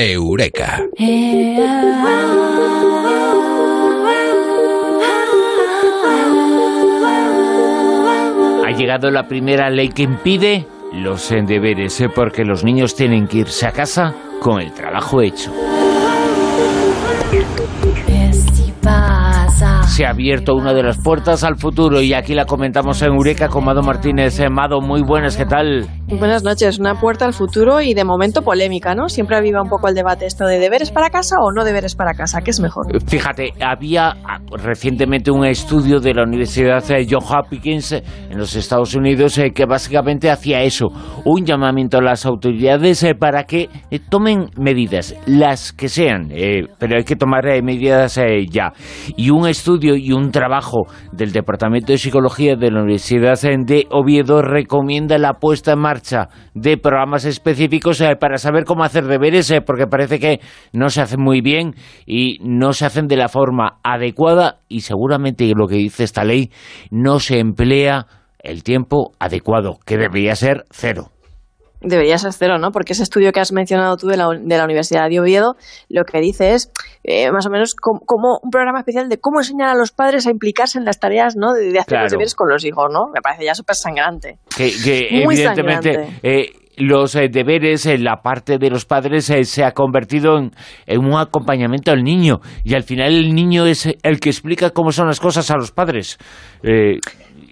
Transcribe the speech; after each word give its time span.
Eureka. 0.00 0.84
Ha 8.64 8.70
llegado 8.76 9.10
la 9.10 9.26
primera 9.26 9.70
ley 9.70 9.88
que 9.88 10.04
impide 10.04 10.66
los 10.92 11.28
deberes, 11.30 12.00
¿eh? 12.00 12.08
porque 12.14 12.44
los 12.44 12.62
niños 12.62 12.94
tienen 12.94 13.26
que 13.26 13.38
irse 13.38 13.66
a 13.66 13.72
casa 13.72 14.14
con 14.40 14.60
el 14.60 14.72
trabajo 14.72 15.20
hecho. 15.20 15.52
Se 19.88 20.06
ha 20.06 20.10
abierto 20.10 20.54
una 20.54 20.74
de 20.74 20.84
las 20.84 20.98
puertas 20.98 21.42
al 21.42 21.56
futuro 21.56 22.00
y 22.00 22.14
aquí 22.14 22.34
la 22.34 22.44
comentamos 22.44 23.02
en 23.02 23.08
Eureka 23.08 23.48
con 23.48 23.64
Mado 23.64 23.82
Martínez. 23.82 24.38
Eh, 24.38 24.48
Mado, 24.48 24.80
muy 24.80 25.02
buenas, 25.02 25.36
¿qué 25.36 25.44
tal? 25.44 25.97
Buenas 26.10 26.42
noches, 26.42 26.78
una 26.78 26.94
puerta 26.94 27.26
al 27.26 27.34
futuro 27.34 27.82
y 27.82 27.92
de 27.92 28.02
momento 28.02 28.40
polémica, 28.40 28.94
¿no? 28.94 29.10
Siempre 29.10 29.36
aviva 29.36 29.60
un 29.60 29.68
poco 29.68 29.88
el 29.88 29.94
debate 29.94 30.24
esto 30.24 30.46
de 30.46 30.58
deberes 30.58 30.90
para 30.90 31.10
casa 31.10 31.36
o 31.38 31.52
no 31.52 31.64
deberes 31.64 31.94
para 31.94 32.14
casa, 32.14 32.40
¿qué 32.40 32.50
es 32.50 32.60
mejor? 32.60 32.86
Fíjate, 33.06 33.52
había 33.60 34.16
ah, 34.24 34.38
recientemente 34.50 35.30
un 35.30 35.44
estudio 35.44 36.00
de 36.00 36.14
la 36.14 36.22
Universidad 36.22 36.82
John 37.08 37.22
Hopkins 37.22 37.92
eh, 37.92 38.02
en 38.30 38.38
los 38.38 38.56
Estados 38.56 38.94
Unidos 38.94 39.36
eh, 39.36 39.50
que 39.50 39.66
básicamente 39.66 40.30
hacía 40.30 40.62
eso, 40.62 40.86
un 41.26 41.44
llamamiento 41.44 41.98
a 41.98 42.02
las 42.02 42.24
autoridades 42.24 43.02
eh, 43.02 43.14
para 43.14 43.44
que 43.44 43.68
tomen 44.08 44.48
medidas, 44.56 45.14
las 45.26 45.74
que 45.74 45.90
sean, 45.90 46.30
pero 46.78 46.96
hay 46.96 47.04
que 47.04 47.16
tomar 47.16 47.44
medidas 47.62 48.18
ya. 48.50 48.72
Y 49.14 49.28
un 49.28 49.46
estudio 49.46 49.94
y 49.94 50.12
un 50.12 50.30
trabajo 50.30 50.86
del 51.12 51.32
Departamento 51.32 51.92
de 51.92 51.98
Psicología 51.98 52.56
de 52.56 52.70
la 52.70 52.80
Universidad 52.80 53.38
de 53.42 53.86
Oviedo 53.90 54.40
recomienda 54.40 55.18
la 55.18 55.34
puesta 55.34 55.72
en 55.72 55.80
marcha 55.80 55.97
de 56.54 56.76
programas 56.76 57.24
específicos 57.24 58.00
eh, 58.00 58.16
para 58.16 58.38
saber 58.38 58.64
cómo 58.64 58.84
hacer 58.84 59.04
deberes, 59.04 59.50
eh, 59.50 59.60
porque 59.60 59.86
parece 59.86 60.18
que 60.18 60.40
no 60.72 60.90
se 60.90 61.00
hacen 61.00 61.20
muy 61.20 61.40
bien 61.40 61.74
y 62.06 62.38
no 62.42 62.72
se 62.72 62.86
hacen 62.86 63.06
de 63.06 63.16
la 63.16 63.28
forma 63.28 63.78
adecuada 63.82 64.60
y 64.68 64.80
seguramente 64.80 65.50
lo 65.54 65.66
que 65.66 65.76
dice 65.76 66.04
esta 66.04 66.24
ley 66.24 66.50
no 66.90 67.20
se 67.20 67.38
emplea 67.38 68.06
el 68.38 68.62
tiempo 68.62 69.12
adecuado, 69.18 69.78
que 69.84 69.96
debería 69.96 70.34
ser 70.36 70.64
cero. 70.70 71.10
Debería 71.80 72.18
ser 72.18 72.32
cero, 72.32 72.58
¿no? 72.58 72.72
Porque 72.72 72.92
ese 72.92 73.02
estudio 73.02 73.30
que 73.32 73.40
has 73.40 73.52
mencionado 73.52 73.96
tú 73.96 74.08
de 74.08 74.16
la, 74.16 74.28
de 74.40 74.56
la 74.56 74.64
Universidad 74.64 75.08
de 75.08 75.20
Oviedo 75.20 75.56
lo 75.88 76.04
que 76.04 76.20
dice 76.20 76.54
es 76.54 76.72
eh, 77.04 77.30
más 77.30 77.46
o 77.46 77.50
menos 77.50 77.74
como, 77.74 78.38
un 78.42 78.50
programa 78.50 78.80
especial 78.80 79.08
de 79.08 79.18
cómo 79.18 79.40
enseñar 79.40 79.68
a 79.68 79.74
los 79.74 79.92
padres 79.92 80.26
a 80.26 80.30
implicarse 80.30 80.78
en 80.78 80.84
las 80.84 80.98
tareas 80.98 81.34
¿no? 81.36 81.52
de, 81.52 81.78
hacer 81.78 82.00
los 82.00 82.10
deberes 82.10 82.34
con 82.34 82.48
los 82.48 82.64
hijos, 82.64 82.86
¿no? 82.92 83.06
Me 83.14 83.20
parece 83.20 83.44
ya 83.44 83.54
súper 83.54 83.76
sangrante. 83.76 84.38
Que, 84.56 85.22
evidentemente... 85.22 86.18
Eh, 86.22 86.52
los 86.80 87.16
eh, 87.16 87.28
deberes 87.28 87.86
en 87.86 88.04
la 88.04 88.22
parte 88.22 88.56
de 88.56 88.70
los 88.70 88.84
padres 88.84 89.24
se 89.24 89.64
ha 89.64 89.72
convertido 89.72 90.38
en, 90.38 90.52
en, 90.86 91.04
un 91.04 91.18
acompañamiento 91.18 91.90
al 91.90 92.04
niño 92.04 92.38
y 92.62 92.74
al 92.74 92.84
final 92.84 93.16
el 93.16 93.34
niño 93.34 93.66
es 93.66 93.88
el 94.04 94.20
que 94.20 94.28
explica 94.28 94.70
cómo 94.70 94.92
son 94.92 95.08
las 95.08 95.18
cosas 95.18 95.50
a 95.50 95.56
los 95.56 95.72
padres 95.72 96.18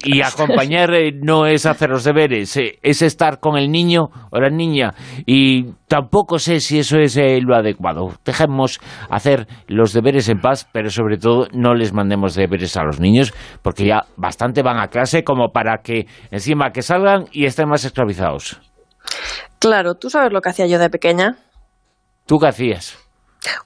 y 0.04 0.22
acompañar 0.22 0.92
eh, 0.94 1.12
no 1.12 1.46
es 1.46 1.66
hacer 1.66 1.90
los 1.90 2.04
deberes, 2.04 2.56
eh, 2.56 2.78
es 2.82 3.02
estar 3.02 3.40
con 3.40 3.56
el 3.56 3.70
niño 3.70 4.08
o 4.30 4.40
la 4.40 4.50
niña. 4.50 4.94
Y 5.26 5.72
tampoco 5.88 6.38
sé 6.38 6.60
si 6.60 6.78
eso 6.78 6.98
es 6.98 7.16
eh, 7.16 7.40
lo 7.40 7.56
adecuado. 7.56 8.12
Dejemos 8.24 8.80
hacer 9.10 9.46
los 9.68 9.92
deberes 9.92 10.28
en 10.28 10.40
paz, 10.40 10.68
pero 10.72 10.90
sobre 10.90 11.18
todo 11.18 11.48
no 11.52 11.74
les 11.74 11.92
mandemos 11.92 12.34
deberes 12.34 12.76
a 12.76 12.84
los 12.84 13.00
niños, 13.00 13.32
porque 13.62 13.86
ya 13.86 14.04
bastante 14.16 14.62
van 14.62 14.78
a 14.78 14.88
clase 14.88 15.24
como 15.24 15.50
para 15.52 15.78
que 15.82 16.06
encima 16.30 16.70
que 16.70 16.82
salgan 16.82 17.26
y 17.32 17.46
estén 17.46 17.68
más 17.68 17.84
esclavizados. 17.84 18.60
Claro, 19.58 19.94
¿tú 19.94 20.10
sabes 20.10 20.32
lo 20.32 20.40
que 20.40 20.50
hacía 20.50 20.66
yo 20.66 20.78
de 20.78 20.90
pequeña? 20.90 21.36
¿Tú 22.26 22.38
qué 22.38 22.48
hacías? 22.48 23.05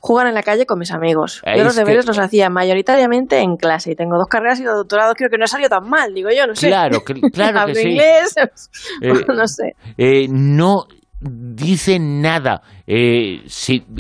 Jugar 0.01 0.27
en 0.27 0.35
la 0.35 0.43
calle 0.43 0.67
con 0.67 0.79
mis 0.79 0.93
amigos. 0.93 1.43
yo 1.57 1.65
los 1.65 1.77
deberes 1.77 2.07
los 2.07 2.19
hacía 2.19 2.49
mayoritariamente 2.51 3.41
en 3.41 3.57
clase 3.57 3.93
y 3.93 3.95
tengo 3.95 4.17
dos 4.17 4.29
carreras 4.29 4.61
y 4.61 4.65
dos 4.65 4.77
doctorados, 4.77 5.15
creo 5.17 5.31
que 5.31 5.39
no 5.39 5.45
ha 5.45 5.49
salido 5.49 5.69
tan 5.69 5.89
mal, 5.89 6.15
digo 6.15 6.31
yo, 6.31 6.47
no 6.47 6.55
sé. 6.55 6.69
Claro, 6.69 7.01
claro 7.33 7.67
que 7.67 7.75
sí. 7.75 7.89
inglés, 7.89 8.35
eh, 9.03 9.13
no 9.29 9.47
sé. 9.47 9.75
Eh, 9.97 10.27
no 10.29 10.85
dice 11.21 11.99
nada 11.99 12.63
eh, 12.87 13.43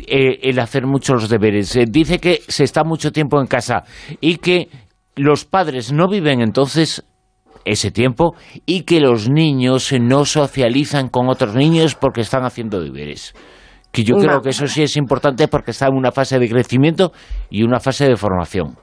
el 0.06 0.58
hacer 0.58 0.86
muchos 0.86 1.28
deberes. 1.28 1.78
dice 1.88 2.18
que 2.18 2.40
se 2.48 2.64
está 2.64 2.82
mucho 2.82 3.12
tiempo 3.12 3.38
en 3.40 3.46
casa 3.46 3.84
y 4.22 4.38
que 4.38 4.68
los 5.16 5.44
padres 5.44 5.92
no 5.92 6.08
viven 6.08 6.40
entonces 6.40 7.04
ese 7.66 7.90
tiempo 7.90 8.34
y 8.64 8.84
que 8.84 9.00
los 9.00 9.28
niños 9.28 9.92
no 10.00 10.24
socializan 10.24 11.08
con 11.08 11.28
otros 11.28 11.54
niños 11.54 11.94
porque 11.94 12.22
están 12.22 12.44
haciendo 12.44 12.80
deberes 12.80 13.34
que 13.92 14.04
yo 14.04 14.16
creo 14.16 14.40
que 14.40 14.50
eso 14.50 14.66
sí 14.66 14.82
es 14.82 14.96
importante 14.96 15.48
porque 15.48 15.72
está 15.72 15.86
en 15.86 15.94
una 15.94 16.12
fase 16.12 16.38
de 16.38 16.48
crecimiento 16.48 17.12
y 17.50 17.62
una 17.62 17.80
fase 17.80 18.06
de 18.06 18.16
formación. 18.16 18.76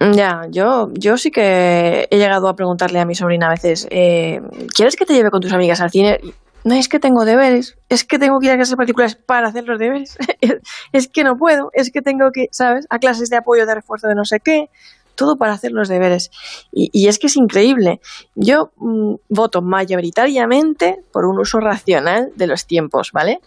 Ya, 0.00 0.42
yo, 0.50 0.88
yo 0.92 1.16
sí 1.16 1.30
que 1.30 2.08
he 2.10 2.18
llegado 2.18 2.48
a 2.48 2.54
preguntarle 2.54 3.00
a 3.00 3.06
mi 3.06 3.14
sobrina 3.14 3.46
a 3.46 3.50
veces, 3.50 3.86
eh, 3.90 4.40
¿quieres 4.74 4.96
que 4.96 5.06
te 5.06 5.14
lleve 5.14 5.30
con 5.30 5.40
tus 5.40 5.52
amigas 5.52 5.80
al 5.80 5.90
cine? 5.90 6.18
No 6.64 6.74
es 6.74 6.88
que 6.88 6.98
tengo 6.98 7.24
deberes, 7.24 7.76
es 7.88 8.04
que 8.04 8.18
tengo 8.18 8.38
que 8.40 8.46
ir 8.46 8.52
a 8.52 8.56
clases 8.56 8.74
particulares 8.74 9.16
para 9.16 9.48
hacer 9.48 9.64
los 9.66 9.78
deberes, 9.78 10.16
es 10.92 11.08
que 11.08 11.22
no 11.22 11.36
puedo, 11.36 11.70
es 11.74 11.92
que 11.92 12.00
tengo 12.00 12.30
que, 12.32 12.46
¿sabes? 12.50 12.86
A 12.90 12.98
clases 12.98 13.28
de 13.28 13.36
apoyo, 13.36 13.66
de 13.66 13.74
refuerzo 13.74 14.08
de 14.08 14.14
no 14.14 14.24
sé 14.24 14.38
qué, 14.42 14.66
todo 15.14 15.36
para 15.36 15.52
hacer 15.52 15.70
los 15.72 15.88
deberes. 15.88 16.30
Y, 16.72 17.06
es 17.06 17.18
que 17.18 17.28
es 17.28 17.36
increíble. 17.36 18.00
Yo 18.34 18.72
mm, 18.76 19.14
voto 19.28 19.60
mayoritariamente 19.62 20.96
por 21.12 21.24
un 21.26 21.38
uso 21.38 21.60
racional 21.60 22.32
de 22.34 22.46
los 22.46 22.66
tiempos, 22.66 23.10
¿vale? 23.12 23.38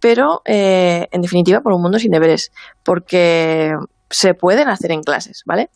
Pero 0.00 0.42
eh, 0.44 1.08
en 1.10 1.22
definitiva 1.22 1.60
por 1.60 1.72
un 1.72 1.82
mundo 1.82 1.98
sin 1.98 2.12
deberes, 2.12 2.52
porque 2.84 3.74
se 4.10 4.34
pueden 4.34 4.68
hacer 4.68 4.92
en 4.92 5.02
clases, 5.02 5.42
¿vale? 5.44 5.70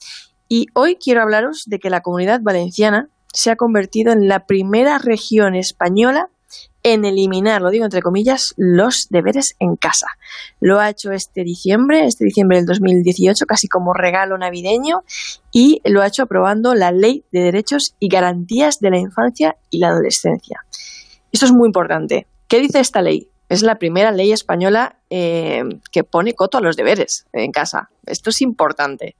Y 0.48 0.66
hoy 0.74 0.96
quiero 0.96 1.22
hablaros 1.22 1.64
de 1.66 1.78
que 1.78 1.90
la 1.90 2.00
comunidad 2.00 2.40
valenciana 2.42 3.08
se 3.32 3.50
ha 3.50 3.56
convertido 3.56 4.12
en 4.12 4.28
la 4.28 4.46
primera 4.46 4.98
región 4.98 5.54
española 5.54 6.28
en 6.82 7.04
eliminar, 7.04 7.62
lo 7.62 7.70
digo 7.70 7.84
entre 7.84 8.02
comillas, 8.02 8.54
los 8.56 9.06
deberes 9.08 9.54
en 9.60 9.76
casa. 9.76 10.08
Lo 10.60 10.80
ha 10.80 10.90
hecho 10.90 11.12
este 11.12 11.44
diciembre, 11.44 12.04
este 12.06 12.24
diciembre 12.24 12.58
del 12.58 12.66
2018, 12.66 13.46
casi 13.46 13.68
como 13.68 13.94
regalo 13.94 14.36
navideño, 14.36 15.02
y 15.52 15.80
lo 15.84 16.02
ha 16.02 16.08
hecho 16.08 16.24
aprobando 16.24 16.74
la 16.74 16.90
Ley 16.90 17.24
de 17.30 17.40
Derechos 17.40 17.94
y 18.00 18.08
Garantías 18.08 18.80
de 18.80 18.90
la 18.90 18.98
Infancia 18.98 19.56
y 19.70 19.78
la 19.78 19.88
Adolescencia. 19.88 20.64
Esto 21.30 21.46
es 21.46 21.52
muy 21.52 21.66
importante. 21.66 22.26
¿Qué 22.48 22.60
dice 22.60 22.80
esta 22.80 23.00
ley? 23.00 23.28
Es 23.52 23.62
la 23.62 23.74
primera 23.76 24.12
ley 24.12 24.32
española 24.32 24.96
eh, 25.10 25.62
que 25.90 26.04
pone 26.04 26.32
coto 26.32 26.56
a 26.56 26.62
los 26.62 26.74
deberes 26.74 27.26
en 27.34 27.52
casa. 27.52 27.90
Esto 28.06 28.30
es 28.30 28.40
importante. 28.40 29.14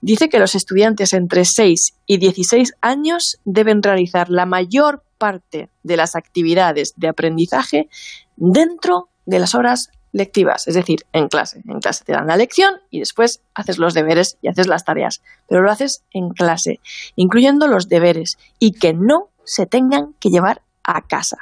Dice 0.00 0.30
que 0.30 0.38
los 0.38 0.54
estudiantes 0.54 1.12
entre 1.12 1.44
6 1.44 1.94
y 2.06 2.16
16 2.16 2.72
años 2.80 3.38
deben 3.44 3.82
realizar 3.82 4.30
la 4.30 4.46
mayor 4.46 5.04
parte 5.18 5.68
de 5.82 5.96
las 5.98 6.16
actividades 6.16 6.94
de 6.96 7.08
aprendizaje 7.08 7.90
dentro 8.36 9.10
de 9.26 9.40
las 9.40 9.54
horas 9.54 9.90
lectivas, 10.12 10.66
es 10.68 10.74
decir, 10.74 11.00
en 11.12 11.28
clase. 11.28 11.60
En 11.68 11.80
clase 11.80 12.04
te 12.04 12.12
dan 12.12 12.28
la 12.28 12.38
lección 12.38 12.76
y 12.90 13.00
después 13.00 13.42
haces 13.54 13.76
los 13.76 13.92
deberes 13.92 14.38
y 14.40 14.48
haces 14.48 14.68
las 14.68 14.86
tareas, 14.86 15.20
pero 15.50 15.60
lo 15.60 15.70
haces 15.70 16.02
en 16.12 16.30
clase, 16.30 16.80
incluyendo 17.14 17.66
los 17.66 17.90
deberes 17.90 18.38
y 18.58 18.72
que 18.72 18.94
no 18.94 19.28
se 19.44 19.66
tengan 19.66 20.14
que 20.18 20.30
llevar 20.30 20.62
a 20.82 21.02
casa. 21.02 21.36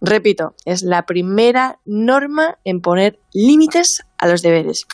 Repito, 0.00 0.54
es 0.64 0.82
la 0.82 1.06
primera 1.06 1.78
norma 1.84 2.58
en 2.64 2.80
poner 2.80 3.18
límites 3.32 4.02
a 4.18 4.26
los 4.26 4.42
deberes. 4.42 4.86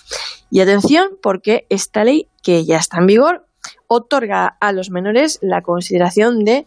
Y 0.51 0.61
atención, 0.61 1.19
porque 1.23 1.67
esta 1.69 2.05
ley, 2.05 2.29
que 2.43 2.65
ya 2.65 2.77
está 2.77 2.99
en 2.99 3.07
vigor, 3.07 3.47
otorga 3.87 4.57
a 4.61 4.73
los 4.73 4.91
menores 4.91 5.39
la 5.43 5.63
consideración 5.63 6.45
de 6.45 6.67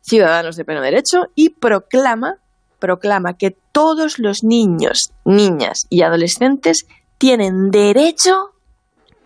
ciudadanos 0.00 0.56
de 0.56 0.64
pleno 0.64 0.80
derecho 0.80 1.26
y 1.34 1.50
proclama, 1.50 2.38
proclama 2.78 3.36
que 3.36 3.56
todos 3.72 4.18
los 4.18 4.42
niños, 4.42 5.12
niñas 5.24 5.86
y 5.90 6.02
adolescentes 6.02 6.86
tienen 7.18 7.70
derecho 7.70 8.52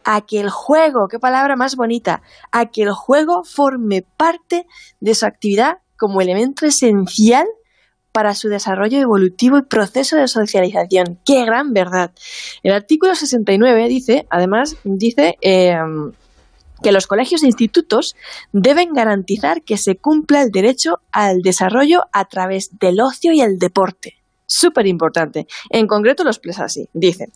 a 0.04 0.20
que 0.20 0.38
el 0.38 0.50
juego, 0.50 1.08
qué 1.08 1.18
palabra 1.18 1.56
más 1.56 1.74
bonita, 1.74 2.22
a 2.52 2.66
que 2.66 2.82
el 2.82 2.92
juego 2.92 3.42
forme 3.42 4.02
parte 4.02 4.66
de 5.00 5.14
su 5.14 5.26
actividad 5.26 5.78
como 5.96 6.20
elemento 6.20 6.66
esencial 6.66 7.46
para 8.16 8.34
su 8.34 8.48
desarrollo 8.48 8.98
evolutivo 8.98 9.58
y 9.58 9.62
proceso 9.64 10.16
de 10.16 10.26
socialización. 10.26 11.18
¡Qué 11.26 11.44
gran 11.44 11.74
verdad! 11.74 12.12
El 12.62 12.72
artículo 12.72 13.14
69 13.14 13.88
dice, 13.88 14.26
además, 14.30 14.74
dice 14.84 15.36
em, 15.42 16.12
que 16.82 16.92
los 16.92 17.06
colegios 17.06 17.42
e 17.42 17.46
institutos 17.46 18.16
deben 18.52 18.94
garantizar 18.94 19.60
que 19.60 19.76
se 19.76 19.96
cumpla 19.96 20.40
el 20.40 20.50
derecho 20.50 21.02
al 21.12 21.42
desarrollo 21.42 22.04
a 22.10 22.24
través 22.24 22.70
del 22.80 23.02
ocio 23.02 23.34
y 23.34 23.42
el 23.42 23.58
deporte. 23.58 24.14
Súper 24.46 24.86
importante. 24.86 25.46
En 25.68 25.86
concreto 25.86 26.24
lo 26.24 26.30
expresa 26.30 26.64
así. 26.64 26.88
Dice, 26.94 27.26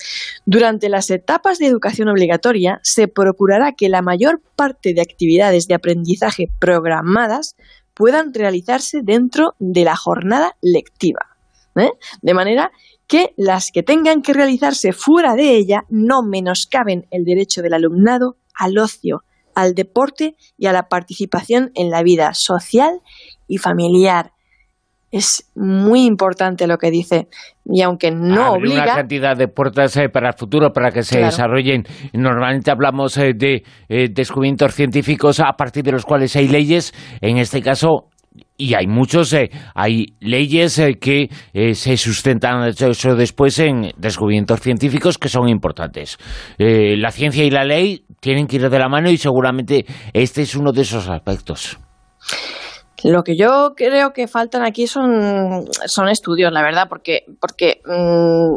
durante 0.46 0.88
las 0.88 1.10
etapas 1.10 1.58
de 1.58 1.66
educación 1.66 2.08
obligatoria 2.08 2.80
se 2.82 3.06
procurará 3.06 3.72
que 3.72 3.90
la 3.90 4.00
mayor 4.00 4.40
parte 4.56 4.94
de 4.94 5.02
actividades 5.02 5.66
de 5.66 5.74
aprendizaje 5.74 6.46
programadas 6.58 7.54
puedan 8.00 8.32
realizarse 8.32 9.00
dentro 9.02 9.56
de 9.58 9.85
la 9.85 9.94
jornada 9.94 10.56
lectiva. 10.62 11.37
¿eh? 11.76 11.91
De 12.23 12.32
manera 12.32 12.73
que 13.06 13.35
las 13.37 13.70
que 13.70 13.82
tengan 13.82 14.23
que 14.23 14.32
realizarse 14.32 14.94
fuera 14.94 15.35
de 15.35 15.55
ella 15.55 15.82
no 15.91 16.23
menoscaben 16.23 17.06
el 17.11 17.25
derecho 17.26 17.61
del 17.61 17.75
alumnado 17.75 18.37
al 18.55 18.79
ocio, 18.79 19.23
al 19.55 19.75
deporte 19.75 20.35
y 20.56 20.64
a 20.64 20.73
la 20.73 20.88
participación 20.88 21.73
en 21.75 21.91
la 21.91 22.02
vida 22.02 22.31
social 22.32 23.02
y 23.47 23.58
familiar. 23.58 24.32
Es 25.10 25.50
muy 25.56 26.04
importante 26.04 26.66
lo 26.66 26.78
que 26.78 26.90
dice 26.90 27.28
y 27.64 27.82
aunque 27.82 28.10
no 28.10 28.52
obliga 28.52 28.84
una 28.84 28.94
cantidad 28.94 29.36
de 29.36 29.48
puertas 29.48 29.96
eh, 29.96 30.08
para 30.08 30.28
el 30.28 30.34
futuro 30.34 30.72
para 30.72 30.90
que 30.90 31.02
se 31.02 31.20
desarrollen 31.20 31.84
normalmente 32.12 32.70
hablamos 32.70 33.16
eh, 33.18 33.32
de 33.36 33.62
eh, 33.88 34.08
descubrimientos 34.10 34.74
científicos 34.74 35.40
a 35.40 35.52
partir 35.56 35.84
de 35.84 35.92
los 35.92 36.04
cuales 36.04 36.34
hay 36.36 36.48
leyes 36.48 36.92
en 37.20 37.38
este 37.38 37.60
caso 37.60 38.10
y 38.60 38.74
hay 38.74 38.86
muchos, 38.86 39.32
eh, 39.32 39.50
hay 39.74 40.14
leyes 40.20 40.78
eh, 40.78 40.98
que 41.00 41.30
eh, 41.52 41.74
se 41.74 41.96
sustentan 41.96 42.68
eso 42.68 43.14
después 43.14 43.58
en 43.58 43.92
descubrimientos 43.96 44.60
científicos 44.60 45.18
que 45.18 45.28
son 45.28 45.48
importantes. 45.48 46.18
la 46.58 47.10
ciencia 47.10 47.44
y 47.44 47.50
la 47.50 47.64
ley 47.64 48.04
tienen 48.20 48.46
que 48.46 48.56
ir 48.56 48.68
de 48.68 48.78
la 48.78 48.88
mano 48.88 49.10
y 49.10 49.16
seguramente 49.16 49.86
este 50.12 50.42
es 50.42 50.54
uno 50.54 50.72
de 50.72 50.82
esos 50.82 51.08
aspectos. 51.08 51.78
Lo 53.05 53.25
que 53.25 53.37
yo 53.37 53.75
creo 53.76 54.12
que 54.12 54.29
faltan 54.29 54.62
aquí 54.62 54.87
son, 54.87 55.69
son 55.87 56.08
estudios, 56.08 56.52
la 56.52 56.62
verdad, 56.62 56.88
porque, 56.88 57.25
porque 57.41 57.81
mm, 57.85 58.56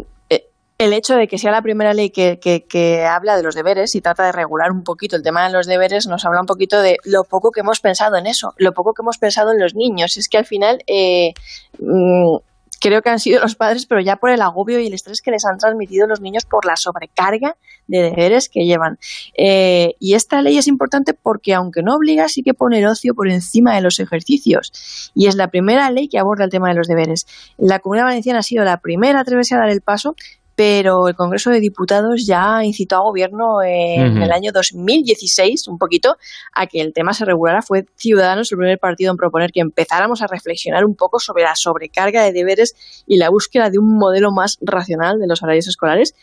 el 0.77 0.93
hecho 0.93 1.15
de 1.15 1.27
que 1.27 1.37
sea 1.37 1.51
la 1.51 1.61
primera 1.61 1.93
ley 1.93 2.09
que, 2.09 2.39
que, 2.39 3.05
habla 3.05 3.37
de 3.37 3.43
los 3.43 3.55
deberes 3.55 3.95
y 3.95 4.01
trata 4.01 4.25
de 4.25 4.31
regular 4.31 4.71
un 4.71 4.83
poquito 4.83 5.15
el 5.15 5.23
tema 5.23 5.45
de 5.45 5.53
los 5.53 5.67
deberes, 5.67 6.07
nos 6.07 6.25
habla 6.25 6.41
un 6.41 6.45
poquito 6.45 6.81
de 6.81 6.97
lo 7.05 7.23
poco 7.23 7.51
que 7.51 7.61
hemos 7.61 7.79
pensado 7.79 8.17
en 8.17 8.27
eso, 8.27 8.53
lo 8.57 8.73
poco 8.73 8.93
que 8.93 9.01
hemos 9.01 9.17
pensado 9.17 9.51
en 9.51 9.59
los 9.59 9.75
niños. 9.75 10.17
Es 10.17 10.27
que 10.27 10.37
al 10.37 10.45
final 10.45 10.83
eh, 10.87 11.33
mm, 11.79 12.37
creo 12.83 13.01
que 13.01 13.09
han 13.09 13.19
sido 13.19 13.41
los 13.41 13.55
padres, 13.55 13.85
pero 13.85 14.01
ya 14.01 14.17
por 14.17 14.29
el 14.29 14.41
agobio 14.41 14.77
y 14.77 14.87
el 14.87 14.93
estrés 14.93 15.21
que 15.21 15.31
les 15.31 15.45
han 15.45 15.57
transmitido 15.57 16.05
los 16.05 16.19
niños 16.19 16.43
por 16.43 16.65
la 16.65 16.75
sobrecarga 16.75 17.55
de 17.87 18.01
deberes 18.01 18.49
que 18.49 18.65
llevan. 18.65 18.99
Eh, 19.37 19.95
y 19.99 20.15
esta 20.15 20.41
ley 20.41 20.57
es 20.57 20.67
importante 20.67 21.13
porque, 21.13 21.53
aunque 21.53 21.81
no 21.81 21.95
obliga, 21.95 22.27
sí 22.27 22.43
que 22.43 22.53
pone 22.53 22.79
el 22.79 22.85
ocio 22.85 23.15
por 23.15 23.29
encima 23.29 23.73
de 23.73 23.81
los 23.81 23.99
ejercicios. 23.99 25.11
Y 25.15 25.27
es 25.27 25.35
la 25.35 25.47
primera 25.47 25.89
ley 25.91 26.09
que 26.09 26.19
aborda 26.19 26.43
el 26.43 26.49
tema 26.49 26.67
de 26.67 26.75
los 26.75 26.89
deberes. 26.89 27.25
La 27.57 27.79
Comunidad 27.79 28.07
Valenciana 28.07 28.39
ha 28.39 28.43
sido 28.43 28.65
la 28.65 28.81
primera 28.81 29.19
a 29.19 29.21
atreverse 29.21 29.55
a 29.55 29.59
dar 29.59 29.69
el 29.69 29.79
paso, 29.79 30.17
pero 30.55 31.07
el 31.07 31.15
Congreso 31.15 31.49
de 31.49 31.59
Diputados 31.59 32.25
ya 32.25 32.63
incitó 32.63 32.97
al 32.97 33.03
Gobierno 33.03 33.61
en 33.63 34.21
el 34.21 34.31
año 34.31 34.51
2016, 34.51 35.67
un 35.67 35.77
poquito, 35.77 36.17
a 36.53 36.67
que 36.67 36.81
el 36.81 36.93
tema 36.93 37.13
se 37.13 37.25
regulara. 37.25 37.61
Fue 37.61 37.85
Ciudadanos 37.95 38.51
el 38.51 38.57
primer 38.57 38.79
partido 38.79 39.11
en 39.11 39.17
proponer 39.17 39.51
que 39.51 39.61
empezáramos 39.61 40.21
a 40.21 40.27
reflexionar 40.27 40.85
un 40.85 40.95
poco 40.95 41.19
sobre 41.19 41.43
la 41.43 41.55
sobrecarga 41.55 42.23
de 42.23 42.31
deberes 42.31 42.75
y 43.07 43.17
la 43.17 43.29
búsqueda 43.29 43.69
de 43.69 43.79
un 43.79 43.97
modelo 43.97 44.31
más 44.31 44.57
racional 44.61 45.19
de 45.19 45.27
los 45.27 45.41
horarios 45.41 45.67
escolares. 45.67 46.13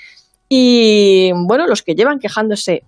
Y 0.49 1.31
bueno, 1.47 1.67
los 1.67 1.83
que 1.83 1.95
llevan 1.95 2.19
quejándose 2.19 2.85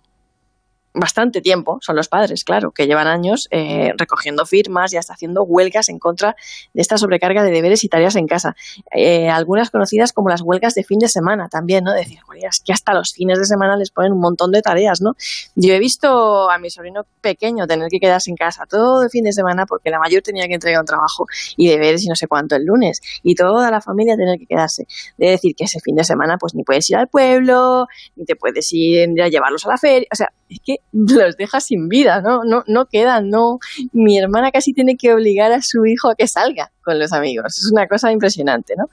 bastante 0.95 1.41
tiempo, 1.41 1.79
son 1.81 1.97
los 1.97 2.09
padres, 2.09 2.45
claro, 2.45 2.71
que 2.71 2.87
llevan 2.87 3.07
años 3.07 3.49
eh, 3.51 3.93
recogiendo 3.97 4.45
firmas 4.45 4.93
y 4.93 4.97
hasta 4.97 5.15
haciendo 5.15 5.43
huelgas 5.43 5.89
en 5.89 5.99
contra 5.99 6.37
de 6.75 6.83
esta 6.83 6.99
sobrecarga 6.99 7.43
de 7.43 7.51
deberes 7.51 7.83
y 7.85 7.89
tareas 7.89 8.17
en 8.17 8.27
casa. 8.27 8.55
Eh, 8.91 9.29
algunas 9.29 9.71
conocidas 9.71 10.13
como 10.13 10.29
las 10.29 10.43
huelgas 10.43 10.75
de 10.75 10.85
fin 10.85 10.99
de 10.99 11.09
semana 11.09 11.49
también, 11.49 11.85
¿no? 11.85 11.93
Decir, 11.93 12.19
es 12.43 12.61
que 12.61 12.73
hasta 12.73 12.93
los 12.93 13.13
fines 13.13 13.39
de 13.39 13.45
semana 13.47 13.77
les 13.77 13.91
ponen 13.91 14.13
un 14.13 14.21
montón 14.21 14.53
de 14.53 14.61
tareas, 14.61 15.01
¿no? 15.01 15.15
Yo 15.55 15.73
he 15.73 15.79
visto 15.79 16.51
a 16.51 16.59
mi 16.59 16.71
sobrino 16.71 17.07
pequeño 17.21 17.67
tener 17.67 17.89
que 17.89 17.99
quedarse 17.99 18.31
en 18.31 18.37
casa 18.37 18.67
todo 18.69 19.03
el 19.03 19.11
fin 19.11 19.25
de 19.25 19.33
semana 19.33 19.67
porque 19.67 19.91
la 19.91 19.99
mayor 19.99 20.23
tenía 20.23 20.47
que 20.47 20.55
entregar 20.55 20.81
un 20.81 20.87
trabajo 20.87 21.27
y 21.57 21.69
deberes 21.69 22.05
y 22.05 22.09
no 22.09 22.17
sé 22.17 22.27
cuánto 22.27 22.57
el 22.57 22.65
lunes 22.65 23.01
y 23.23 23.35
toda 23.35 23.71
la 23.71 23.81
familia 23.81 24.17
tener 24.17 24.39
que 24.39 24.47
quedarse. 24.47 24.87
De 25.17 25.31
decir 25.31 25.55
que 25.57 25.65
ese 25.65 25.81
fin 25.81 25.97
de 25.97 26.05
semana 26.05 26.37
pues 26.39 26.55
ni 26.55 26.65
puedes 26.65 26.89
ir 26.91 26.97
al 26.97 27.09
pueblo, 27.09 27.87
ni 28.17 28.25
te 28.25 28.37
puedes 28.37 28.69
ir 28.73 29.21
a 29.23 29.29
llevarlos 29.29 29.65
a 29.67 29.71
la 29.71 29.79
feria, 29.79 30.07
o 30.13 30.17
sea, 30.17 30.33
es 30.49 30.59
que 30.65 30.82
los 30.93 31.37
deja 31.37 31.61
sin 31.61 31.89
vida, 31.89 32.21
¿no? 32.21 32.41
No, 32.45 32.65
no 32.67 32.87
quedan, 32.87 33.31
no. 33.31 33.59
Mi 33.93 34.19
hermana 34.19 34.51
casi 34.51 34.73
tiene 34.73 34.97
que 34.97 35.13
obligar 35.13 35.53
a 35.53 35.61
su 35.63 35.87
hijo 35.87 36.11
a 36.11 36.15
que 36.15 36.27
salga 36.27 36.71
con 36.85 36.99
los 36.99 37.13
amigos. 37.13 37.59
Es 37.59 37.71
una 37.73 37.87
cosa 37.87 38.13
impresionante, 38.13 38.75
¿no? 38.77 38.85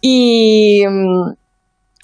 Y 0.00 0.84
mm, 0.86 1.32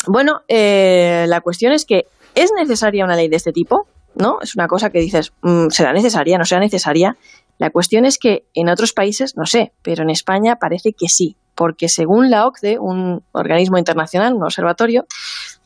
bueno, 0.08 0.42
eh, 0.48 1.24
la 1.28 1.40
cuestión 1.40 1.72
es 1.72 1.84
que 1.84 2.06
¿es 2.34 2.50
necesaria 2.56 3.04
una 3.04 3.16
ley 3.16 3.28
de 3.28 3.36
este 3.36 3.52
tipo? 3.52 3.86
¿No? 4.14 4.38
Es 4.42 4.54
una 4.54 4.68
cosa 4.68 4.90
que 4.90 5.00
dices, 5.00 5.32
mm, 5.42 5.68
¿será 5.70 5.92
necesaria? 5.92 6.38
¿No 6.38 6.44
será 6.44 6.60
necesaria? 6.60 7.16
La 7.58 7.70
cuestión 7.70 8.04
es 8.04 8.18
que 8.18 8.46
en 8.54 8.68
otros 8.68 8.92
países, 8.92 9.36
no 9.36 9.46
sé, 9.46 9.72
pero 9.82 10.02
en 10.02 10.10
España 10.10 10.56
parece 10.56 10.92
que 10.92 11.08
sí, 11.08 11.36
porque 11.54 11.88
según 11.88 12.30
la 12.30 12.46
OCDE, 12.46 12.78
un 12.78 13.24
organismo 13.32 13.78
internacional, 13.78 14.34
un 14.34 14.44
observatorio, 14.44 15.06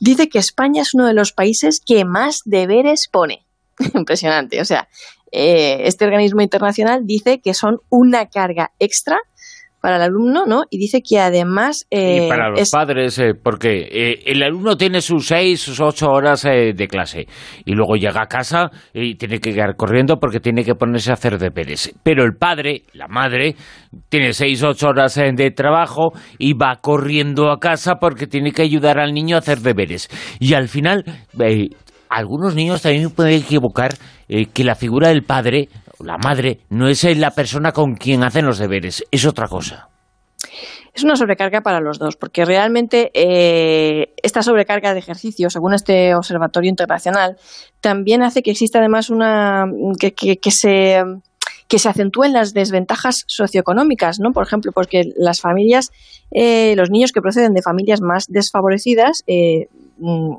dice 0.01 0.29
que 0.29 0.39
España 0.39 0.83
es 0.83 0.95
uno 0.95 1.07
de 1.07 1.15
los 1.15 1.33
países 1.33 1.81
que 1.85 2.05
más 2.05 2.41
deberes 2.45 3.09
pone. 3.11 3.47
Impresionante. 3.95 4.61
O 4.61 4.65
sea, 4.65 4.89
eh, 5.33 5.83
este 5.85 6.05
organismo 6.05 6.41
internacional 6.41 7.03
dice 7.05 7.41
que 7.41 7.55
son 7.55 7.79
una 7.91 8.27
carga 8.27 8.73
extra 8.79 9.19
para 9.81 9.97
el 9.97 10.03
alumno, 10.03 10.45
¿no? 10.47 10.63
Y 10.71 10.79
dice 10.79 11.01
que 11.03 11.19
además... 11.19 11.87
Eh, 11.91 12.25
y 12.27 12.29
para 12.29 12.51
los 12.51 12.71
padres, 12.71 13.19
eh, 13.19 13.35
porque 13.35 13.89
eh, 13.91 14.23
el 14.27 14.43
alumno 14.43 14.77
tiene 14.77 15.01
sus 15.01 15.27
seis, 15.27 15.61
sus 15.61 15.81
ocho 15.81 16.09
horas 16.09 16.43
de 16.43 16.89
clase 16.89 17.27
y 17.65 17.73
luego 17.73 17.97
llega 17.97 18.23
a 18.23 18.27
casa 18.27 18.71
y 18.93 19.17
tiene 19.17 19.39
que 19.39 19.53
quedar 19.53 19.77
corriendo 19.77 20.19
porque 20.19 20.41
tiene 20.41 20.65
que 20.65 20.75
ponerse 20.75 21.11
a 21.11 21.15
hacer 21.15 21.39
deberes. 21.39 21.93
Pero 22.03 22.25
el 22.25 22.35
padre, 22.35 22.83
la 22.93 23.09
madre, 23.09 23.57
tiene 24.09 24.33
seis, 24.33 24.63
ocho 24.63 24.89
horas 24.89 25.15
de 25.15 25.51
trabajo 25.51 26.13
y 26.39 26.55
va 26.55 26.77
corriendo 26.81 27.51
a 27.51 27.59
casa 27.59 27.97
porque 27.97 28.27
tiene 28.27 28.53
que 28.53 28.63
ayudar 28.63 28.99
al 28.99 29.13
niño 29.13 29.37
a 29.37 29.41
hacer 29.41 29.61
deberes. 29.61 30.09
Y 30.41 30.55
al 30.55 30.69
final 30.69 31.05
algunos 32.09 32.55
niños 32.55 32.83
también 32.83 33.11
pueden 33.11 33.41
equivocar 33.41 33.95
eh, 34.29 34.47
que 34.47 34.65
la 34.65 34.75
figura 34.75 35.09
del 35.09 35.23
padre, 35.23 35.69
la 36.01 36.19
madre, 36.19 36.61
no 36.71 36.89
es 36.89 37.05
la 37.17 37.31
persona 37.33 37.73
con 37.73 37.95
quien 37.97 38.23
hacen 38.23 38.47
los 38.47 38.59
deberes, 38.59 39.05
es 39.11 39.25
otra 39.27 39.49
cosa. 39.49 39.89
Es 40.95 41.05
una 41.05 41.17
sobrecarga 41.17 41.61
para 41.61 41.81
los 41.81 41.99
dos, 41.99 42.17
porque 42.17 42.45
realmente 42.45 43.11
eh, 43.15 44.15
esta 44.23 44.43
sobrecarga 44.43 44.95
de 44.95 44.99
ejercicio, 44.99 45.49
según 45.49 45.75
este 45.75 46.15
observatorio 46.15 46.71
internacional, 46.71 47.37
también 47.81 48.23
hace 48.23 48.43
que 48.43 48.51
exista 48.51 48.81
además 48.81 49.11
una 49.11 49.67
que, 50.01 50.51
se 50.51 51.05
que 51.69 51.79
se 51.79 51.89
acentúen 51.89 52.33
las 52.33 52.53
desventajas 52.53 53.23
socioeconómicas, 53.27 54.19
¿no? 54.19 54.33
Por 54.33 54.45
ejemplo, 54.45 54.73
porque 54.73 55.13
las 55.17 55.41
familias, 55.41 55.93
eh, 56.33 56.75
los 56.77 56.91
niños 56.91 57.13
que 57.13 57.23
proceden 57.23 57.55
de 57.55 57.63
familias 57.63 58.01
más 58.01 58.27
desfavorecidas, 58.29 59.23
mm, 59.99 60.35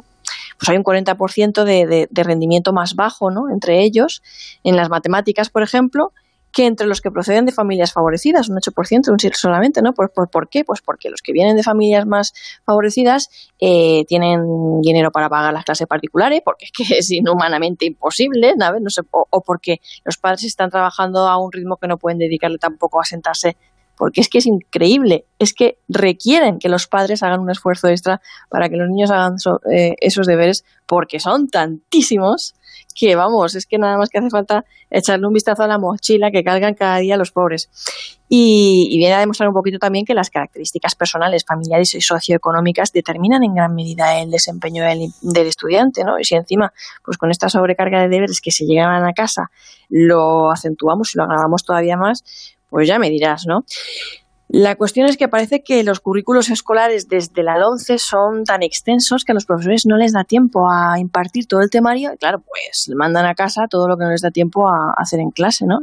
pues 0.60 0.70
hay 0.70 0.78
un 0.78 0.84
40% 0.84 1.64
de, 1.64 2.08
de, 2.10 2.24
rendimiento 2.24 2.74
más 2.74 2.96
bajo 2.96 3.32
¿no? 3.32 3.50
entre 3.50 3.82
ellos, 3.82 4.22
en 4.64 4.76
las 4.76 4.90
matemáticas, 4.90 5.50
por 5.50 5.64
ejemplo, 5.64 6.12
que 6.52 6.66
entre 6.66 6.88
los 6.88 7.02
que 7.02 7.12
proceden 7.12 7.46
de 7.46 7.52
familias 7.52 7.94
favorecidas, 7.94 8.50
un 8.50 8.58
8%, 8.58 9.10
un 9.10 9.18
7% 9.18 9.34
solamente, 9.36 9.82
¿no? 9.82 9.94
¿Por, 9.94 10.12
por, 10.12 10.50
qué? 10.50 10.64
Pues 10.64 10.82
porque 10.82 11.10
los 11.10 11.22
que 11.22 11.32
vienen 11.32 11.56
de 11.56 11.64
familias 11.64 12.06
más 12.06 12.34
favorecidas 12.66 13.30
eh, 13.60 14.04
tienen 14.08 14.82
dinero 14.82 15.12
para 15.12 15.30
pagar 15.30 15.54
las 15.54 15.64
clases 15.64 15.88
particulares, 15.88 16.42
porque 16.44 16.66
es 16.66 16.72
que 16.72 16.84
es 16.98 17.12
inhumanamente 17.12 17.86
imposible, 17.86 18.54
¿sabes? 18.58 18.82
No 18.82 18.90
sé, 18.90 19.02
o, 19.12 19.28
o, 19.30 19.42
porque 19.42 19.80
los 20.04 20.18
padres 20.18 20.44
están 20.44 20.70
trabajando 20.70 21.28
a 21.28 21.38
un 21.38 21.52
ritmo 21.52 21.78
que 21.78 21.88
no 21.88 21.98
pueden 21.98 22.18
dedicarle 22.18 22.58
tampoco 22.58 23.00
a 23.00 23.06
sentarse 23.06 23.56
porque 24.00 24.22
es 24.22 24.30
que 24.30 24.38
es 24.38 24.46
increíble, 24.46 25.26
es 25.40 25.54
que 25.54 25.78
requieren 25.90 26.58
que 26.58 26.70
los 26.70 26.88
padres 26.88 27.22
hagan 27.22 27.42
un 27.42 27.52
esfuerzo 27.52 27.90
extra 27.90 28.22
para 28.50 28.70
que 28.70 28.78
los 28.78 28.88
niños 28.88 29.12
hagan 29.12 29.36
eh, 29.70 29.96
esos 30.00 30.26
deberes, 30.26 30.64
porque 30.86 31.20
son 31.20 31.50
tantísimos 31.50 32.56
que 32.96 33.18
vamos, 33.18 33.56
es 33.56 33.66
que 33.66 33.78
nada 33.78 33.98
más 33.98 34.08
que 34.08 34.20
hace 34.20 34.30
falta 34.30 34.64
echarle 34.90 35.28
un 35.28 35.34
vistazo 35.34 35.64
a 35.64 35.68
la 35.68 35.78
mochila 35.78 36.32
que 36.32 36.46
cargan 36.46 36.76
cada 36.76 36.98
día 37.00 37.18
los 37.18 37.32
pobres. 37.32 37.70
Y, 38.30 38.96
viene 38.98 39.16
a 39.16 39.20
demostrar 39.20 39.50
un 39.50 39.54
poquito 39.54 39.80
también 39.80 40.06
que 40.06 40.14
las 40.14 40.30
características 40.30 40.96
personales, 40.96 41.44
familiares 41.46 41.94
y 41.94 42.00
socioeconómicas 42.00 42.94
determinan 42.94 43.44
en 43.44 43.56
gran 43.56 43.76
medida 43.76 44.18
el 44.22 44.32
desempeño 44.32 44.84
del, 44.84 45.48
estudiante, 45.48 46.06
¿no? 46.06 46.20
Y 46.20 46.24
si 46.24 46.36
encima, 46.36 46.72
pues 47.04 47.18
con 47.18 47.32
esta 47.32 47.50
sobrecarga 47.50 48.02
de 48.02 48.08
deberes 48.08 48.40
que 48.40 48.52
se 48.52 48.66
llegan 48.66 49.06
a 49.06 49.14
casa, 49.14 49.52
lo 49.90 50.52
acentuamos 50.52 51.14
y 51.14 51.18
lo 51.18 51.26
agravamos 51.26 51.66
todavía 51.66 51.98
más, 51.98 52.24
pues 52.70 52.88
ya 52.88 53.00
me 53.00 53.10
dirás, 53.10 53.46
¿no? 53.48 53.66
La 54.52 54.76
cuestión 54.76 55.08
es 55.08 55.16
que 55.16 55.28
parece 55.28 55.62
que 55.62 55.84
los 55.84 56.00
currículos 56.00 56.50
escolares 56.50 57.08
desde 57.08 57.44
la 57.44 57.56
11 57.68 58.00
son 58.00 58.46
tan 58.46 58.64
extensos 58.64 59.24
que 59.24 59.32
a 59.32 59.36
los 59.36 59.46
profesores 59.46 59.86
no 59.86 59.96
les 59.96 60.12
da 60.12 60.24
tiempo 60.24 60.68
a 60.68 60.98
impartir 61.00 61.46
todo 61.46 61.62
el 61.62 61.70
temario 61.70 62.12
y 62.12 62.18
claro, 62.18 62.40
pues 62.40 62.86
le 62.88 62.96
mandan 62.96 63.28
a 63.28 63.36
casa 63.36 63.68
todo 63.70 63.88
lo 63.88 63.96
que 63.96 64.06
no 64.06 64.10
les 64.10 64.22
da 64.22 64.32
tiempo 64.32 64.68
a 64.68 64.92
hacer 64.98 65.20
en 65.20 65.30
clase, 65.30 65.68
¿no? 65.68 65.82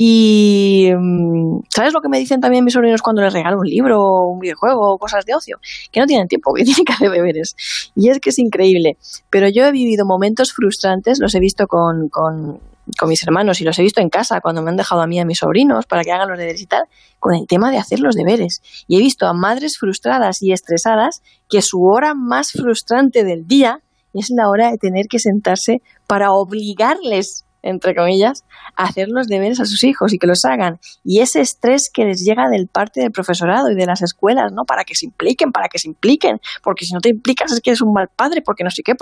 Y 0.00 0.90
mm, 0.96 1.60
¿sabes 1.74 1.94
lo 1.94 2.02
que 2.02 2.10
me 2.10 2.18
dicen 2.18 2.42
también 2.42 2.62
mis 2.62 2.74
sobrinos 2.74 3.00
cuando 3.00 3.22
les 3.22 3.32
regalo 3.32 3.58
un 3.58 3.66
libro, 3.66 4.26
un 4.26 4.38
videojuego 4.38 4.96
cosas 4.98 5.24
de 5.24 5.34
ocio? 5.34 5.58
Que 5.90 6.00
no 6.00 6.06
tienen 6.06 6.28
tiempo, 6.28 6.52
que 6.54 6.64
tienen 6.64 6.84
que 6.84 6.92
hacer 6.92 7.10
deberes. 7.10 7.56
Y 7.96 8.10
es 8.10 8.20
que 8.20 8.30
es 8.30 8.38
increíble. 8.38 8.98
Pero 9.28 9.48
yo 9.48 9.64
he 9.64 9.72
vivido 9.72 10.04
momentos 10.04 10.52
frustrantes, 10.52 11.18
los 11.20 11.34
he 11.34 11.40
visto 11.40 11.66
con, 11.66 12.10
con 12.10 12.60
con 12.98 13.08
mis 13.08 13.22
hermanos 13.22 13.60
y 13.60 13.64
los 13.64 13.78
he 13.78 13.82
visto 13.82 14.00
en 14.00 14.08
casa 14.08 14.40
cuando 14.40 14.62
me 14.62 14.70
han 14.70 14.76
dejado 14.76 15.02
a 15.02 15.06
mí 15.06 15.16
y 15.16 15.20
a 15.20 15.24
mis 15.24 15.38
sobrinos 15.38 15.86
para 15.86 16.04
que 16.04 16.12
hagan 16.12 16.28
los 16.28 16.38
deberes 16.38 16.60
y 16.60 16.66
tal, 16.66 16.84
con 17.18 17.34
el 17.34 17.46
tema 17.46 17.70
de 17.70 17.78
hacer 17.78 18.00
los 18.00 18.14
deberes. 18.14 18.62
Y 18.86 18.96
he 18.96 18.98
visto 19.00 19.26
a 19.26 19.32
madres 19.32 19.78
frustradas 19.78 20.42
y 20.42 20.52
estresadas 20.52 21.22
que 21.48 21.62
su 21.62 21.84
hora 21.84 22.14
más 22.14 22.52
frustrante 22.52 23.24
del 23.24 23.46
día 23.46 23.80
es 24.14 24.30
la 24.30 24.48
hora 24.48 24.70
de 24.70 24.78
tener 24.78 25.06
que 25.06 25.18
sentarse 25.18 25.82
para 26.06 26.32
obligarles 26.32 27.44
entre 27.62 27.94
comillas, 27.94 28.44
hacer 28.76 29.08
los 29.08 29.28
deberes 29.28 29.60
a 29.60 29.64
sus 29.64 29.84
hijos 29.84 30.12
y 30.12 30.18
que 30.18 30.26
los 30.26 30.44
hagan. 30.44 30.78
Y 31.04 31.20
ese 31.20 31.40
estrés 31.40 31.90
que 31.92 32.04
les 32.04 32.24
llega 32.24 32.48
del 32.48 32.68
parte 32.68 33.00
del 33.00 33.12
profesorado 33.12 33.70
y 33.70 33.74
de 33.74 33.86
las 33.86 34.02
escuelas, 34.02 34.52
¿no? 34.52 34.64
Para 34.64 34.84
que 34.84 34.94
se 34.94 35.06
impliquen, 35.06 35.52
para 35.52 35.68
que 35.68 35.78
se 35.78 35.88
impliquen, 35.88 36.40
porque 36.62 36.84
si 36.84 36.94
no 36.94 37.00
te 37.00 37.10
implicas 37.10 37.52
es 37.52 37.60
que 37.60 37.70
eres 37.70 37.82
un 37.82 37.92
mal 37.92 38.08
padre, 38.14 38.42
porque 38.42 38.64
no 38.64 38.70
sé 38.70 38.82
qué. 38.82 38.94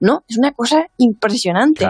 No, 0.00 0.24
es 0.28 0.38
una 0.38 0.52
cosa 0.52 0.86
impresionante. 0.96 1.86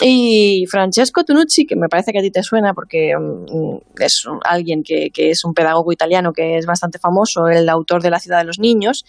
Y 0.00 0.66
Francesco 0.70 1.24
Tunucci, 1.24 1.66
que 1.66 1.74
me 1.74 1.88
parece 1.88 2.12
que 2.12 2.18
a 2.18 2.22
ti 2.22 2.30
te 2.30 2.42
suena 2.42 2.74
porque 2.74 3.14
mm, 3.18 4.02
es 4.02 4.24
alguien 4.44 4.82
que, 4.82 5.10
que 5.10 5.30
es 5.30 5.44
un 5.44 5.54
pedagogo 5.54 5.92
italiano 5.92 6.32
que 6.32 6.58
es 6.58 6.66
bastante 6.66 6.98
famoso, 6.98 7.48
el 7.48 7.68
autor 7.68 8.02
de 8.02 8.10
La 8.10 8.20
ciudad 8.20 8.38
de 8.38 8.44
los 8.44 8.58
niños, 8.58 9.04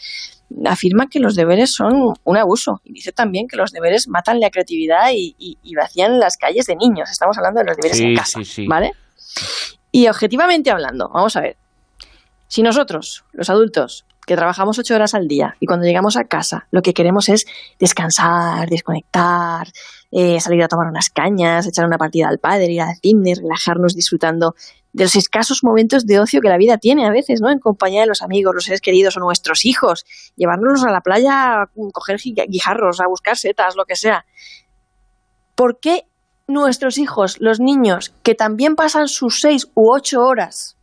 afirma 0.65 1.07
que 1.07 1.19
los 1.19 1.35
deberes 1.35 1.73
son 1.73 2.13
un 2.23 2.37
abuso 2.37 2.81
y 2.83 2.93
dice 2.93 3.11
también 3.11 3.47
que 3.47 3.55
los 3.55 3.71
deberes 3.71 4.07
matan 4.07 4.39
la 4.39 4.49
creatividad 4.49 5.11
y, 5.13 5.57
vacían 5.75 6.19
las 6.19 6.37
calles 6.37 6.65
de 6.65 6.75
niños. 6.75 7.09
Estamos 7.09 7.37
hablando 7.37 7.59
de 7.61 7.67
los 7.67 7.77
deberes 7.77 7.99
en 7.99 8.15
casa, 8.15 8.39
¿vale? 8.67 8.91
Y 9.91 10.07
objetivamente 10.07 10.71
hablando, 10.71 11.09
vamos 11.13 11.35
a 11.35 11.41
ver, 11.41 11.57
si 12.47 12.61
nosotros, 12.61 13.23
los 13.31 13.49
adultos, 13.49 14.05
que 14.29 14.35
trabajamos 14.35 14.77
ocho 14.77 14.93
horas 14.93 15.15
al 15.15 15.27
día 15.27 15.55
y 15.59 15.65
cuando 15.65 15.87
llegamos 15.87 16.15
a 16.15 16.23
casa 16.25 16.67
lo 16.69 16.83
que 16.83 16.93
queremos 16.93 17.29
es 17.29 17.47
descansar, 17.79 18.69
desconectar, 18.69 19.67
eh, 20.11 20.39
salir 20.39 20.61
a 20.61 20.67
tomar 20.67 20.87
unas 20.87 21.09
cañas, 21.09 21.65
echar 21.65 21.85
una 21.87 21.97
partida 21.97 22.27
al 22.29 22.37
padre, 22.37 22.71
ir 22.71 22.81
al 22.81 22.95
cine, 23.01 23.33
relajarnos 23.35 23.95
disfrutando 23.95 24.53
de 24.93 25.03
los 25.03 25.15
escasos 25.15 25.63
momentos 25.63 26.05
de 26.05 26.19
ocio 26.19 26.41
que 26.41 26.49
la 26.49 26.57
vida 26.57 26.77
tiene 26.77 27.05
a 27.05 27.11
veces, 27.11 27.41
¿no? 27.41 27.49
En 27.49 27.59
compañía 27.59 28.01
de 28.01 28.07
los 28.07 28.21
amigos, 28.21 28.55
los 28.55 28.65
seres 28.65 28.81
queridos 28.81 29.17
o 29.17 29.19
nuestros 29.19 29.65
hijos, 29.65 30.05
llevárnoslos 30.35 30.83
a 30.85 30.91
la 30.91 31.01
playa, 31.01 31.69
coger 31.93 32.19
guijarros, 32.47 32.99
a 32.99 33.07
buscar 33.07 33.37
setas, 33.37 33.75
lo 33.75 33.85
que 33.85 33.95
sea. 33.95 34.25
¿Por 35.55 35.79
qué 35.79 36.05
nuestros 36.47 36.97
hijos, 36.97 37.39
los 37.39 37.59
niños, 37.59 38.13
que 38.23 38.33
también 38.33 38.75
pasan 38.75 39.07
sus 39.07 39.39
seis 39.39 39.67
u 39.75 39.91
ocho 39.93 40.21
horas 40.21 40.77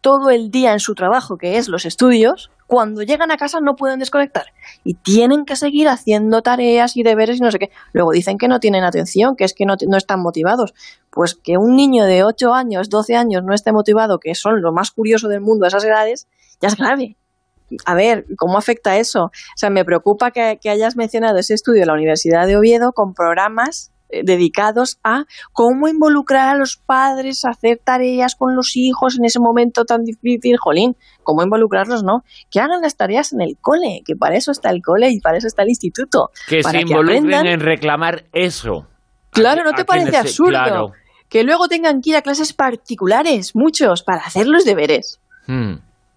todo 0.00 0.30
el 0.30 0.50
día 0.50 0.72
en 0.72 0.80
su 0.80 0.94
trabajo, 0.94 1.36
que 1.36 1.58
es 1.58 1.68
los 1.68 1.84
estudios, 1.84 2.50
cuando 2.70 3.02
llegan 3.02 3.32
a 3.32 3.36
casa 3.36 3.58
no 3.60 3.74
pueden 3.74 3.98
desconectar 3.98 4.46
y 4.84 4.94
tienen 4.94 5.44
que 5.44 5.56
seguir 5.56 5.88
haciendo 5.88 6.40
tareas 6.40 6.96
y 6.96 7.02
deberes 7.02 7.38
y 7.38 7.40
no 7.40 7.50
sé 7.50 7.58
qué. 7.58 7.70
Luego 7.92 8.12
dicen 8.12 8.38
que 8.38 8.46
no 8.46 8.60
tienen 8.60 8.84
atención, 8.84 9.34
que 9.34 9.42
es 9.42 9.54
que 9.54 9.66
no, 9.66 9.74
están 9.96 10.22
motivados. 10.22 10.72
Pues 11.10 11.34
que 11.34 11.58
un 11.58 11.74
niño 11.74 12.04
de 12.04 12.22
8 12.22 12.54
años, 12.54 12.88
12 12.88 13.16
años 13.16 13.42
no 13.42 13.54
esté 13.54 13.72
motivado, 13.72 14.20
que 14.20 14.36
son 14.36 14.62
lo 14.62 14.72
más 14.72 14.92
curioso 14.92 15.26
del 15.26 15.40
mundo 15.40 15.64
a 15.64 15.68
esas 15.68 15.82
edades, 15.82 16.28
ya 16.60 16.68
es 16.68 16.76
grave. 16.76 17.16
A 17.86 17.94
ver, 17.96 18.24
¿cómo 18.38 18.56
afecta 18.56 18.98
eso? 18.98 19.24
O 19.24 19.56
sea, 19.56 19.68
me 19.68 19.84
preocupa 19.84 20.30
que, 20.30 20.60
hayas 20.70 20.94
mencionado 20.94 21.38
ese 21.38 21.54
estudio 21.54 21.82
en 21.82 21.88
la 21.88 21.94
Universidad 21.94 22.46
de 22.46 22.56
Oviedo 22.56 22.92
con 22.92 23.14
programas 23.14 23.90
dedicados 24.24 24.98
a 25.02 25.24
cómo 25.52 25.88
involucrar 25.88 26.48
a 26.48 26.58
los 26.58 26.76
padres 26.76 27.44
a 27.44 27.50
hacer 27.50 27.80
tareas 27.82 28.34
con 28.34 28.56
los 28.56 28.76
hijos 28.76 29.18
en 29.18 29.24
ese 29.24 29.40
momento 29.40 29.84
tan 29.84 30.04
difícil, 30.04 30.56
jolín, 30.58 30.96
cómo 31.22 31.42
involucrarlos, 31.42 32.02
¿no? 32.02 32.24
Que 32.50 32.60
hagan 32.60 32.82
las 32.82 32.96
tareas 32.96 33.32
en 33.32 33.40
el 33.40 33.56
cole, 33.60 34.02
que 34.04 34.16
para 34.16 34.36
eso 34.36 34.52
está 34.52 34.70
el 34.70 34.82
cole 34.82 35.10
y 35.10 35.20
para 35.20 35.38
eso 35.38 35.46
está 35.46 35.62
el 35.62 35.68
instituto. 35.70 36.30
Que 36.48 36.62
se 36.62 36.80
involucren 36.80 37.46
en 37.46 37.60
reclamar 37.60 38.24
eso. 38.32 38.86
Claro, 39.30 39.64
¿no 39.64 39.72
te 39.72 39.84
parece 39.84 40.16
absurdo? 40.16 40.92
Que 41.28 41.44
luego 41.44 41.68
tengan 41.68 42.00
que 42.00 42.10
ir 42.10 42.16
a 42.16 42.22
clases 42.22 42.52
particulares, 42.52 43.54
muchos, 43.54 44.02
para 44.02 44.22
hacer 44.22 44.48
los 44.48 44.64
deberes. 44.64 45.20
Hmm. 45.46 45.74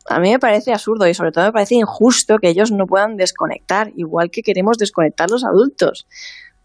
A 0.10 0.20
mí 0.20 0.32
me 0.32 0.40
parece 0.40 0.74
absurdo 0.74 1.08
y 1.08 1.14
sobre 1.14 1.32
todo 1.32 1.46
me 1.46 1.52
parece 1.54 1.76
injusto 1.76 2.38
que 2.42 2.50
ellos 2.50 2.72
no 2.72 2.86
puedan 2.88 3.16
desconectar, 3.16 3.92
igual 3.96 4.32
que 4.32 4.42
queremos 4.42 4.78
desconectar 4.78 5.30
los 5.30 5.46
adultos. 5.46 6.08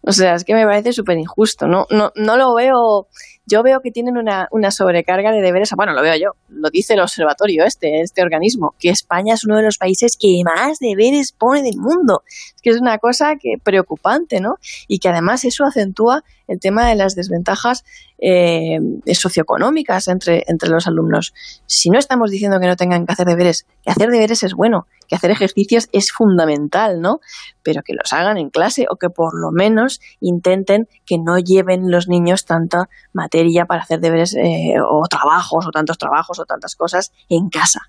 O 0.01 0.11
sea, 0.11 0.35
es 0.35 0.43
que 0.43 0.53
me 0.53 0.65
parece 0.65 0.93
súper 0.93 1.17
injusto. 1.17 1.67
No, 1.67 1.85
no, 1.89 2.11
no 2.15 2.37
lo 2.37 2.53
veo. 2.55 3.07
Yo 3.45 3.63
veo 3.63 3.81
que 3.81 3.91
tienen 3.91 4.17
una, 4.17 4.47
una, 4.51 4.69
sobrecarga 4.69 5.31
de 5.31 5.41
deberes. 5.41 5.71
Bueno, 5.75 5.93
lo 5.93 6.01
veo 6.01 6.15
yo. 6.15 6.31
Lo 6.49 6.69
dice 6.69 6.93
el 6.93 6.99
observatorio 6.99 7.65
este, 7.65 8.01
este 8.01 8.21
organismo, 8.21 8.75
que 8.77 8.89
España 8.89 9.33
es 9.33 9.43
uno 9.43 9.57
de 9.57 9.63
los 9.63 9.77
países 9.77 10.17
que 10.19 10.41
más 10.43 10.77
deberes 10.79 11.31
pone 11.31 11.63
del 11.63 11.77
mundo. 11.77 12.23
Es 12.27 12.61
que 12.61 12.69
es 12.69 12.79
una 12.79 12.99
cosa 12.99 13.37
que 13.41 13.55
preocupante, 13.63 14.39
¿no? 14.39 14.57
Y 14.87 14.99
que 14.99 15.09
además 15.09 15.45
eso 15.45 15.65
acentúa 15.65 16.23
el 16.47 16.59
tema 16.59 16.87
de 16.87 16.95
las 16.95 17.15
desventajas 17.15 17.85
eh, 18.19 18.79
socioeconómicas 19.13 20.07
entre, 20.07 20.43
entre 20.47 20.69
los 20.69 20.87
alumnos. 20.87 21.33
Si 21.65 21.89
no 21.89 21.97
estamos 21.97 22.31
diciendo 22.31 22.59
que 22.59 22.67
no 22.67 22.75
tengan 22.75 23.05
que 23.05 23.13
hacer 23.13 23.27
deberes, 23.27 23.65
que 23.83 23.91
hacer 23.91 24.09
deberes 24.09 24.43
es 24.43 24.53
bueno, 24.53 24.87
que 25.07 25.15
hacer 25.15 25.31
ejercicios 25.31 25.89
es 25.91 26.11
fundamental, 26.11 27.01
¿no? 27.01 27.19
Pero 27.63 27.81
que 27.83 27.93
los 27.93 28.11
hagan 28.13 28.37
en 28.37 28.49
clase 28.49 28.87
o 28.89 28.97
que 28.97 29.09
por 29.09 29.39
lo 29.39 29.51
menos 29.51 30.01
intenten 30.19 30.87
que 31.05 31.17
no 31.17 31.39
lleven 31.39 31.91
los 31.91 32.07
niños 32.07 32.45
tanta 32.45 32.89
materia 33.13 33.38
para 33.67 33.81
hacer 33.81 33.99
deberes 33.99 34.35
eh, 34.35 34.75
o 34.79 35.03
trabajos 35.09 35.65
o 35.67 35.71
tantos 35.71 35.97
trabajos 35.97 36.39
o 36.39 36.45
tantas 36.45 36.75
cosas 36.75 37.11
en 37.29 37.49
casa. 37.49 37.81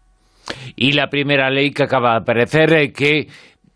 Y 0.77 0.93
la 0.93 1.09
primera 1.09 1.51
ley 1.51 1.71
que 1.71 1.85
acaba 1.85 2.13
de 2.13 2.19
aparecer, 2.19 2.73
eh, 2.73 2.93
que 2.93 3.29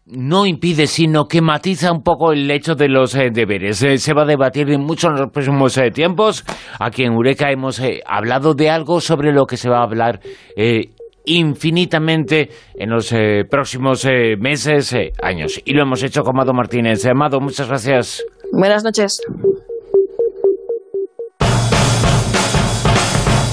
no 0.06 0.44
impide, 0.44 0.86
sino 0.86 1.26
que 1.26 1.40
matiza 1.40 1.90
un 1.90 2.02
poco 2.02 2.32
el 2.32 2.50
hecho 2.50 2.74
de 2.74 2.88
los 2.88 3.14
eh, 3.14 3.30
deberes. 3.32 3.82
Eh, 3.82 3.98
se 3.98 4.12
va 4.12 4.22
a 4.22 4.26
debatir 4.26 4.66
mucho 4.78 5.08
en 5.08 5.14
los 5.14 5.30
próximos 5.30 5.76
eh, 5.78 5.90
tiempos. 5.90 6.44
Aquí 6.78 7.04
en 7.04 7.12
Eureka 7.12 7.50
hemos 7.50 7.80
hablado 8.06 8.54
de 8.54 8.70
algo 8.70 9.00
sobre 9.00 9.32
lo 9.32 9.46
que 9.46 9.56
se 9.56 9.68
va 9.68 9.78
a 9.78 9.84
hablar 9.84 10.20
infinitamente 11.26 12.50
en 12.74 12.90
los 12.90 13.14
próximos 13.48 14.06
meses, 14.38 14.94
años. 15.22 15.60
Y 15.64 15.72
lo 15.72 15.82
hemos 15.82 16.02
hecho 16.02 16.22
con 16.22 16.36
Mado 16.36 16.52
Martínez. 16.52 17.06
Amado, 17.06 17.40
muchas 17.40 17.68
gracias. 17.68 18.22
Buenas 18.52 18.84
noches. 18.84 19.20